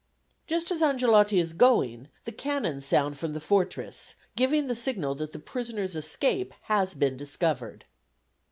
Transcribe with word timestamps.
Just 0.47 0.71
as 0.71 0.81
Angelotti 0.81 1.39
is 1.39 1.53
going 1.53 2.07
the 2.25 2.31
cannon 2.31 2.81
sound 2.81 3.19
from 3.19 3.33
the 3.33 3.39
fortress, 3.39 4.15
giving 4.35 4.65
the 4.65 4.73
signal 4.73 5.13
that 5.13 5.31
the 5.31 5.37
prisoner's 5.37 5.95
escape 5.95 6.55
has 6.63 6.95
been 6.95 7.15
discovered. 7.17 7.85